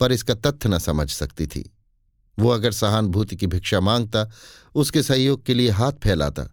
पर 0.00 0.12
इसका 0.12 0.34
तथ्य 0.34 0.68
न 0.68 0.78
समझ 0.78 1.10
सकती 1.10 1.46
थी। 1.46 1.70
वो 2.40 2.50
अगर 2.50 2.72
सहानुभूति 2.72 3.36
की 3.36 3.46
भिक्षा 3.46 3.80
माँगता, 3.80 4.30
उसके 4.74 5.02
सहयोग 5.02 5.44
के 5.44 5.54
लिए 5.54 5.70
हाथ 5.70 5.92
फैलाता 5.92 6.44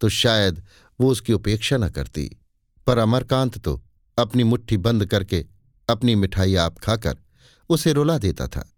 तो 0.00 0.08
शायद 0.08 0.62
वो 1.00 1.10
उसकी 1.10 1.32
उपेक्षा 1.32 1.76
न 1.76 1.88
करती। 1.88 2.30
पर 2.86 2.98
अमरकांत 2.98 3.58
तो 3.58 3.80
अपनी 4.18 4.44
मुट्ठी 4.44 4.76
बंद 4.76 5.06
करके 5.06 5.46
अपनी 5.88 6.14
मिठाई 6.14 6.54
आप 6.54 6.78
खाकर 6.78 7.18
उसे 7.68 7.92
रुला 7.92 8.18
देता 8.18 8.46
था। 8.46 8.72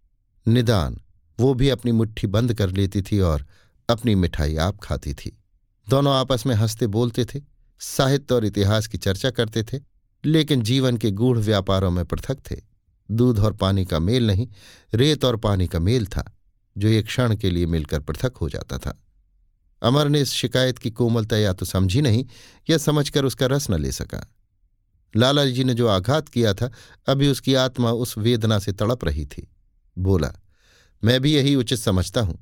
निदान, 0.49 1.01
वो 1.41 1.55
भी 1.55 1.69
अपनी 1.69 1.93
मुट्ठी 1.93 2.27
बंद 2.27 2.55
कर 2.55 2.71
लेती 2.71 3.03
थी 3.03 3.21
और 3.21 3.47
अपनी 3.89 4.15
मिठाई 4.15 4.57
आप 4.57 4.79
खाती 4.83 5.15
थी। 5.15 5.39
दोनों 5.89 6.15
आपस 6.15 6.47
में 6.47 6.55
हँसते 6.55 6.87
बोलते 6.87 7.25
थे, 7.25 7.41
साहित्य 7.81 8.35
और 8.35 8.45
इतिहास 8.45 8.87
की 8.87 8.99
चर्चा 8.99 9.31
करते 9.31 9.63
थे, 9.63 9.81
लेकिन 10.25 10.63
जीवन 10.63 10.97
के 10.97 11.11
गूढ़ 11.11 11.39
व्यापारों 11.39 11.91
में 11.91 12.05
पृथक 12.05 12.39
थे। 12.51 12.72
दूध 13.11 13.39
और 13.39 13.53
पानी 13.53 13.85
का 13.85 13.99
मेल 13.99 14.27
नहीं, 14.27 14.49
रेत 14.95 15.25
और 15.25 15.37
पानी 15.37 15.67
का 15.67 15.79
मेल 15.79 16.07
था, 16.07 16.37
जो 16.77 16.89
एक 16.89 17.07
क्षण 17.07 17.37
के 17.37 17.51
लिए 17.51 17.67
मिलकर 17.67 18.01
पृथक 18.01 18.37
हो 18.37 18.49
जाता 18.49 18.79
था। 18.79 18.99
अमर 19.83 20.09
ने 20.09 20.21
इस 20.21 20.31
शिकायत 20.31 20.79
की 20.79 20.91
कोमलता 20.91 21.37
या 21.37 21.53
तो 21.53 21.67
समझी 21.67 22.01
नहीं, 22.01 22.27
या 22.71 22.79
समझकर 22.79 23.25
उसका 23.25 23.47
रस 23.47 23.71
न 23.71 23.81
ले 23.81 23.93
सका। 23.93 24.27
लाला 25.17 25.45
जी 25.45 25.65
ने 25.65 25.75
जो 25.75 25.89
आघात 25.89 26.29
किया 26.29 26.55
था, 26.55 26.71
अभी 27.07 27.29
उसकी 27.29 27.55
आत्मा 27.55 27.91
उस 27.91 28.19
वेदना 28.19 28.59
से 28.59 28.73
तड़प 28.73 29.05
रही 29.05 29.27
थी। 29.27 29.49
बोला, 29.99 30.33
मैं 31.03 31.21
भी 31.21 31.35
यही 31.35 31.55
उचित 31.55 31.79
समझता 31.79 32.21
हूँ। 32.21 32.39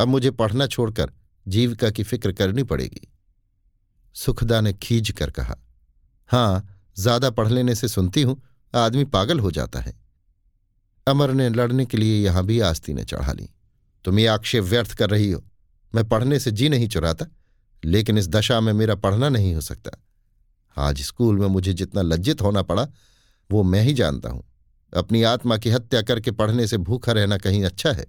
अब 0.00 0.08
मुझे 0.08 0.30
पढ़ना 0.30 0.66
छोड़कर 0.66 1.12
जीविका 1.46 1.90
की 1.90 2.02
फ़िक्र 2.02 2.32
करनी 2.32 2.62
पड़ेगी। 2.62 3.08
सुखदा 4.14 4.60
ने 4.60 4.72
खींच 4.72 5.10
कर 5.10 5.30
कहा, 5.30 5.56
हाँ, 6.30 6.78
ज़्यादा 6.96 7.30
पढ़ 7.30 7.48
लेने 7.48 7.74
से 7.74 7.88
सुनती 7.88 8.22
हूँ, 8.22 8.42
आदमी 8.74 9.04
पागल 9.04 9.40
हो 9.40 9.50
जाता 9.50 9.80
है। 9.80 10.01
अमर 11.06 11.30
ने 11.30 11.48
लड़ने 11.48 11.86
के 11.86 11.96
लिए 11.96 12.24
यहाँ 12.24 12.44
भी 12.44 12.60
आस्तीनें 12.60 13.04
चढ़ा 13.04 13.32
ली। 13.32 13.48
तुम 14.04 14.18
ये 14.18 14.26
आक्षेप 14.26 14.64
व्यर्थ 14.64 14.94
कर 14.94 15.10
रही 15.10 15.30
हो। 15.30 15.44
मैं 15.94 16.08
पढ़ने 16.08 16.38
से 16.38 16.50
जी 16.50 16.68
नहीं 16.68 16.88
चुराता, 16.88 17.26
लेकिन 17.84 18.18
इस 18.18 18.28
दशा 18.28 18.60
में 18.60 18.72
मेरा 18.72 18.94
पढ़ना 18.94 19.28
नहीं 19.28 19.54
हो 19.54 19.60
सकता। 19.60 19.90
आज 20.76 21.02
स्कूल 21.02 21.38
में 21.38 21.46
मुझे 21.46 21.72
जितना 21.72 22.02
लज्जित 22.02 22.42
होना 22.42 22.62
पड़ा, 22.62 22.88
वो 23.50 23.62
मैं 23.62 23.82
ही 23.82 23.94
जानता 23.94 24.28
हूँ। 24.30 24.44
अपनी 24.92 25.22
आत्मा 25.22 25.56
की 25.56 25.70
हत्या 25.70 26.02
करके 26.02 26.30
पढ़ने 26.30 26.66
से 26.66 26.76
भूखा 26.76 27.12
रहना 27.12 27.38
कहीं 27.38 27.64
अच्छा 27.64 27.92
है। 27.92 28.06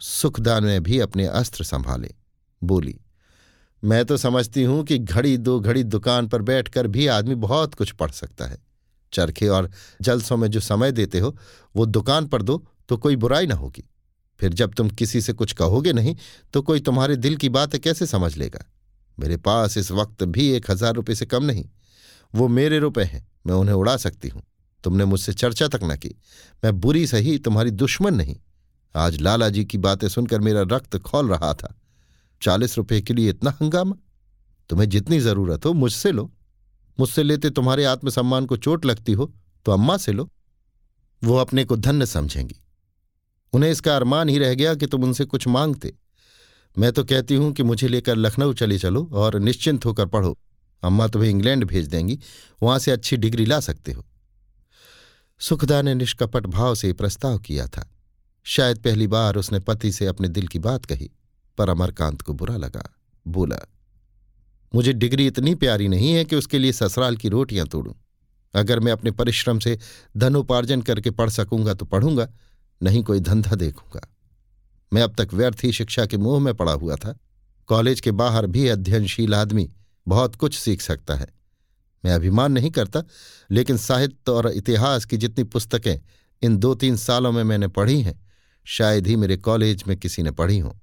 सुखदान 0.00 0.64
ने 0.64 0.80
भी 0.80 0.98
अपने 0.98 1.26
अस्त्र 1.26 1.64
संभाले। 1.64 2.14
बोली, 2.62 3.00
मैं 3.84 4.04
तो 4.04 4.16
समझती 4.16 4.62
हूँ 4.62 4.84
कि 4.84 4.98
घड़ी 4.98 5.36
दो 5.36 5.60
घड़ी 5.60 5.84
दुकान 5.84 6.28
पर 6.28 6.42
बैठकर 6.42 6.86
भी 6.86 7.06
आदमी 7.06 7.34
बहुत 7.34 7.74
कुछ 7.74 7.90
पढ़ 7.90 8.10
सकता 8.10 8.46
है। 8.46 8.69
चरखे 9.12 9.48
और 9.48 9.70
जलसों 10.02 10.36
में 10.36 10.48
जो 10.48 10.60
समय 10.60 10.92
देते 10.92 11.18
हो, 11.18 11.36
वो 11.76 11.86
दुकान 11.86 12.26
पर 12.26 12.42
दो 12.42 12.64
तो 12.88 12.96
कोई 12.96 13.16
बुराई 13.16 13.46
ना 13.46 13.54
होगी। 13.54 13.84
फिर 14.40 14.52
जब 14.52 14.74
तुम 14.74 14.90
किसी 14.90 15.20
से 15.20 15.32
कुछ 15.32 15.52
कहोगे 15.52 15.92
नहीं 15.92 16.16
तो 16.54 16.62
कोई 16.62 16.80
तुम्हारे 16.80 17.16
दिल 17.16 17.36
की 17.36 17.48
बात 17.48 17.76
कैसे 17.76 18.06
समझ 18.06 18.36
लेगा? 18.36 18.64
मेरे 19.18 19.36
पास 19.36 19.76
इस 19.76 19.90
वक्त 19.90 20.24
भी 20.24 20.48
एक 20.48 20.70
हज़ार 20.70 20.94
रुपये 20.94 21.16
से 21.16 21.26
कम 21.26 21.44
नहीं। 21.44 21.64
वो 22.34 22.48
मेरे 22.48 22.78
रुपए 22.78 23.02
हैं, 23.02 23.26
मैं 23.46 23.54
उन्हें 23.54 23.74
उड़ा 23.74 23.96
सकती 23.96 24.28
हूँ। 24.28 24.42
तुमने 24.84 25.04
मुझसे 25.04 25.32
चर्चा 25.32 25.68
तक 25.68 25.80
न 25.82 25.96
की। 25.96 26.14
मैं 26.64 26.80
बुरी 26.80 27.06
सही 27.06 27.38
तुम्हारी 27.38 27.70
दुश्मन 27.70 28.14
नहीं। 28.14 28.36
आज 28.94 29.20
लाला 29.20 29.48
जी 29.48 29.64
की 29.64 29.78
बातें 29.78 30.08
सुनकर 30.08 30.40
मेरा 30.40 30.62
रक्त 30.62 30.96
खोल 30.98 31.28
रहा 31.28 31.52
था। 31.54 31.74
चालीस 32.42 32.76
रुपये 32.78 33.00
के 33.00 33.14
लिए 33.14 33.30
इतना 33.30 33.50
हंगामा? 33.60 33.96
तुम्हें 34.70 34.88
जितनी 34.88 35.18
ज़रूरत 35.20 35.66
हो 35.66 35.72
मुझसे 35.72 36.12
लो। 36.12 36.30
मुझसे 36.98 37.22
लेते 37.22 37.50
तुम्हारे 37.50 37.84
आत्मसम्मान 37.84 38.46
को 38.46 38.56
चोट 38.56 38.84
लगती 38.86 39.12
हो 39.12 39.32
तो 39.66 39.72
अम्मा 39.72 39.96
से 39.96 40.12
लो। 40.12 40.30
वो 41.22 41.36
अपने 41.36 41.64
को 41.64 41.76
धन्य 41.76 42.06
समझेंगी। 42.06 42.56
उन्हें 43.52 43.70
इसका 43.70 43.96
अरमान 43.96 44.28
ही 44.28 44.38
रह 44.38 44.54
गया 44.54 44.74
कि 44.74 44.86
तुम 44.86 45.04
उनसे 45.04 45.24
कुछ 45.24 45.46
मांगते। 45.48 45.92
मैं 46.78 46.92
तो 46.92 47.04
कहती 47.04 47.34
हूँ 47.34 47.52
कि 47.52 47.62
मुझे 47.62 47.88
लेकर 47.88 48.16
लखनऊ 48.16 48.52
चले 48.52 48.78
चलो 48.78 49.08
और 49.12 49.38
निश्चिंत 49.38 49.84
होकर 49.84 50.06
पढ़ो। 50.06 50.36
अम्मा 50.82 51.06
तुम्हें 51.06 51.30
इंग्लैंड 51.30 51.64
भेज 51.64 51.86
देंगी, 51.86 52.18
वहाँ 52.62 52.78
से 52.78 52.90
अच्छी 52.90 53.16
डिग्री 53.16 53.44
ला 53.46 53.60
सकते 53.60 53.92
हो। 53.92 54.04
सुखदा 55.40 55.82
ने 55.82 55.94
निष्कपट 55.94 56.46
भाव 56.46 56.74
से 56.74 56.92
प्रस्ताव 56.92 57.38
किया 57.38 57.66
था। 57.66 57.88
शायद 58.44 58.78
पहली 58.78 59.06
बार 59.06 59.36
उसने 59.36 59.58
पति 59.58 59.92
से 59.92 60.06
अपने 60.06 60.28
दिल 60.28 60.46
की 60.46 60.58
बात 60.58 60.84
कही, 60.84 61.10
पर 61.58 61.68
अमरकांत 61.68 62.22
को 62.22 62.32
बुरा 62.32 62.56
लगा। 62.56 62.88
बोला 63.28 63.56
मुझे 64.72 64.92
डिग्री 64.92 65.26
इतनी 65.26 65.54
प्यारी 65.54 65.88
नहीं 65.88 66.12
है 66.12 66.24
कि 66.24 66.36
उसके 66.36 66.58
लिए 66.58 66.72
ससुराल 66.72 67.16
की 67.16 67.28
रोटियाँ 67.28 67.66
तोड़ूं। 67.66 67.92
अगर 68.54 68.80
मैं 68.80 68.92
अपने 68.92 69.10
परिश्रम 69.10 69.58
से 69.58 69.78
धनोपार्जन 70.16 70.82
करके 70.82 71.10
पढ़ 71.10 71.30
सकूँगा 71.30 71.74
तो 71.74 71.86
पढ़ूँगा, 71.86 72.28
नहीं 72.80 73.02
कोई 73.02 73.20
धंधा 73.20 73.56
देखूँगा। 73.56 74.06
मैं 74.92 75.02
अब 75.02 75.14
तक 75.18 75.34
व्यर्थ 75.34 75.64
ही 75.64 75.72
शिक्षा 75.72 76.06
के 76.06 76.16
मुँह 76.16 76.40
में 76.40 76.54
पड़ा 76.54 76.72
हुआ 76.72 76.96
था। 76.96 77.18
कॉलेज 77.68 78.00
के 78.00 78.10
बाहर 78.10 78.46
भी 78.46 78.66
अध्ययनशील 78.68 79.34
आदमी 79.34 79.68
बहुत 80.06 80.36
कुछ 80.36 80.58
सीख 80.58 80.80
सकता 80.80 81.14
है। 81.14 81.28
मैं 82.04 82.12
अभिमान 82.12 82.52
नहीं 82.52 82.70
करता, 82.70 83.02
लेकिन 83.50 83.76
साहित्य 83.76 84.32
और 84.32 84.50
इतिहास 84.50 85.04
की 85.04 85.16
जितनी 85.16 85.44
पुस्तकें 85.44 85.98
इन 86.42 86.56
दो 86.56 86.74
तीन 86.74 86.96
सालों 86.96 87.32
में 87.32 87.42
मैंने 87.44 87.68
पढ़ी 87.68 88.00
हैं, 88.02 88.20
शायद 88.66 89.06
ही 89.06 89.16
मेरे 89.16 89.36
कॉलेज 89.36 89.84
में 89.88 89.96
किसी 89.96 90.22
ने 90.22 90.30
पढ़ी 90.30 90.58
हो। 90.58 90.76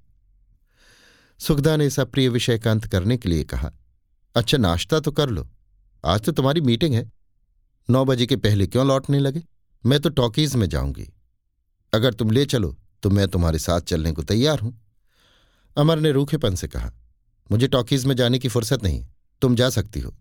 सुखदा 1.40 1.76
ने 1.76 1.86
इस 1.86 1.98
अप्रिय 2.00 2.28
विषय 2.28 2.58
का 2.58 2.70
अंत 2.70 2.86
करने 2.86 3.16
के 3.16 3.28
लिए 3.28 3.44
कहा 3.44 3.70
अच्छा 4.34 4.58
नाश्ता 4.58 5.00
तो 5.00 5.12
कर 5.12 5.28
लो। 5.28 5.48
आज 6.04 6.20
तो 6.20 6.32
तुम्हारी 6.32 6.60
मीटिंग 6.60 6.94
है। 6.94 7.10
नौ 7.88 8.04
बजे 8.04 8.26
के 8.26 8.36
पहले 8.36 8.66
क्यों 8.66 8.86
लौटने 8.86 9.18
लगे? 9.18 9.42
मैं 9.84 10.00
तो 10.00 10.08
टॉकीज 10.08 10.54
में 10.56 10.68
जाऊँगी। 10.68 11.08
अगर 11.92 12.14
तुम 12.14 12.30
ले 12.30 12.44
चलो 12.46 12.76
तो 13.02 13.10
मैं 13.10 13.28
तुम्हारे 13.28 13.58
साथ 13.58 13.80
चलने 13.80 14.12
को 14.12 14.22
तैयार 14.22 14.60
हूँ। 14.60 14.78
अमर 15.76 15.98
ने 15.98 16.12
रूखेपन 16.12 16.54
से 16.54 16.68
कहा, 16.68 16.92
मुझे 17.50 17.68
टॉकीज 17.68 18.06
में 18.06 18.14
जाने 18.16 18.38
की 18.38 18.48
फुर्सत 18.48 18.82
नहीं। 18.82 19.04
तुम 19.42 19.56
जा 19.56 19.70
सकती 19.70 20.00
हो। 20.00 20.14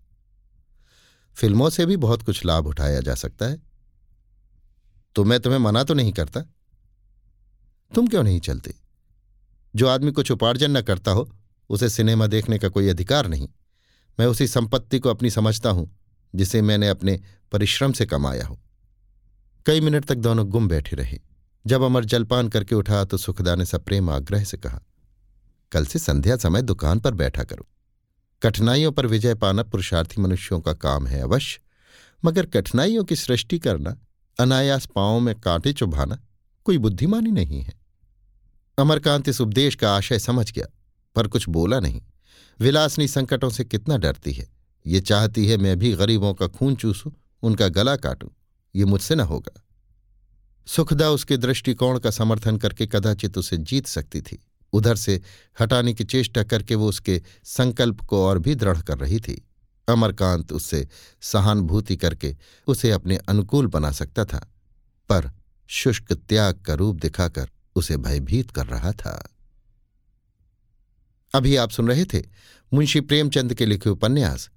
फ़िल्मों 1.36 1.70
से 1.70 1.86
भी 1.86 1.98
बहुत 1.98 2.22
कुछ 2.22 2.46
लाभ 2.46 2.68
उठाया 2.68 3.00
जा 3.00 3.16
सकता 3.16 3.46
है। 3.46 3.62
तो 5.16 5.24
मैं 5.24 5.40
तुम्हें 5.40 5.60
मना 5.60 5.84
तो 5.84 5.94
नहीं 5.94 6.14
करता? 6.14 6.42
तुम 7.92 8.08
क्यों 8.08 8.24
नहीं 8.24 8.40
चलते? 8.40 8.74
जो 9.78 9.88
आदमी 9.88 10.12
कुछ 10.12 10.32
उपार्जन 10.32 10.78
न 10.78 10.82
करता 10.82 11.12
हो, 11.12 11.30
उसे 11.70 11.90
सिनेमा 11.90 12.28
देखने 12.28 12.58
का 12.60 12.70
कोई 12.70 12.88
अधिकार 12.90 13.28
नहीं। 13.28 13.50
मैं 14.20 14.26
उसी 14.26 14.48
संपत्ति 14.48 15.00
को 15.00 15.10
अपनी 15.10 15.30
समझता 15.30 15.70
हूँ, 15.70 15.90
जिसे 16.34 16.62
मैंने 16.62 16.88
अपने 16.90 17.20
परिश्रम 17.52 17.92
से 17.92 18.06
कमाया 18.06 18.46
हो। 18.46 18.60
कई 19.66 19.82
मिनट 19.82 20.06
तक 20.06 20.16
दोनों 20.16 20.48
गुम 20.48 20.68
बैठे 20.68 20.96
रहे। 20.96 21.20
जब 21.66 21.82
अमर 21.82 22.06
जलपान 22.06 22.50
करके 22.50 22.76
उठा 22.76 23.04
तो 23.06 23.18
सुखदा 23.18 23.56
ने 23.56 23.66
सप्रेम 23.66 24.10
आग्रह 24.10 24.44
से 24.44 24.58
कहा, 24.58 24.82
कल 25.72 25.86
से 25.86 26.00
संध्या 26.00 26.38
समय 26.38 26.62
दुकान 26.62 27.00
पर 27.00 27.14
बैठा 27.14 27.44
करो। 27.44 27.68
कठिनाइयों 28.42 28.92
पर 28.92 29.06
विजय 29.06 29.36
पाना 29.36 29.64
पुरुषार्थी 29.64 30.22
मनुष्यों 30.22 30.60
का 30.62 30.74
काम 30.74 31.08
है 31.08 31.22
अवश्य, 31.22 31.60
मगर 32.24 32.46
कठिनाइयों 32.46 33.04
की 33.04 33.16
सृष्टि 33.16 33.60
करना, 33.60 33.98
अनायास 34.40 34.86
पांवों 34.86 35.20
में 35.20 35.36
कांटे 35.36 35.74
चुभाना 35.74 36.20
कोई 36.66 36.78
बुद्धिमानी 36.78 37.32
नहीं 37.32 37.62
है। 37.62 37.77
अमरकांत 38.78 39.30
इस 39.30 39.42
उपदेश 39.42 39.76
का 39.76 39.96
आशय 39.98 40.20
समझ 40.20 40.52
गया, 40.52 40.66
पर 41.16 41.28
कुछ 41.28 41.50
बोला 41.50 41.80
नहीं। 41.80 42.02
विलासनी 42.60 43.08
संकटों 43.08 43.50
से 43.50 43.66
कितना 43.66 43.98
डरती 43.98 44.32
है। 44.32 44.48
ये 44.86 45.00
चाहती 45.02 45.48
है 45.48 45.58
मैं 45.58 45.80
भी 45.80 45.94
गरीबों 45.94 46.34
का 46.34 46.48
खून 46.48 46.76
चूसूं, 46.76 47.12
उनका 47.42 47.68
गला 47.68 47.96
काटूं। 47.96 48.30
ये 48.76 48.86
मुझसे 48.86 49.16
न 49.16 49.20
होगा। 49.20 49.64
सुखदा 50.68 51.10
उसके 51.10 51.38
दृष्टिकोण 51.38 52.00
का 52.00 52.12
समर्थन 52.12 52.58
करके 52.58 52.88
कदाचित 52.88 53.38
उसे 53.38 53.58
जीत 53.58 53.88
सकती 53.88 54.22
थी। 54.22 54.40
उधर 54.74 54.96
से 54.96 55.22
हटाने 55.62 55.94
की 55.94 56.04
चेष्टा 56.04 56.44
करके 56.44 56.76
वो 56.76 56.90
उसके 56.90 57.22
संकल्प 57.44 58.02
को 58.02 58.26
और 58.26 58.40
भी 58.40 58.56
दृढ़ 58.56 58.82
कर 58.82 58.98
रही 58.98 59.20
थी। 59.20 59.48
अमरकांत 59.88 60.52
उससे 60.52 60.88
सहानुभूति 61.22 61.96
करके 61.98 62.36
उसे 62.68 62.92
अपने 62.92 63.18
अनुकूल 63.18 63.68
बना 63.68 63.92
सकता 63.92 64.26
था, 64.26 64.48
पर 65.10 65.32
शुष्क 65.68 66.14
त्याग 66.14 66.56
का 66.56 66.74
रूप 66.74 66.96
दिखाकर 66.96 67.50
उसे 67.78 67.98
भयभीत 67.98 68.52
कर 68.52 68.66
रहा 68.66 68.92
था। 68.92 69.30
अभी 71.34 71.56
आप 71.56 71.70
सुन 71.70 71.88
रहे 71.88 72.06
थे 72.06 72.24
मुंशी 72.74 73.02
प्रेमचंद 73.02 73.54
के 73.54 73.66
लिखे 73.66 73.90
उपन्यास, 73.90 74.50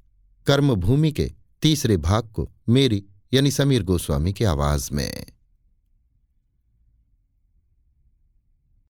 कर्मभूमि 0.46 1.12
के 1.12 1.32
तीसरे 1.62 1.96
भाग 1.96 2.28
को 2.28 2.50
मेरी 2.68 3.04
यानी 3.32 3.50
समीर 3.50 3.82
गोस्वामी 3.82 4.32
की 4.32 4.44
आवाज़ 4.44 4.90
में। 4.92 5.26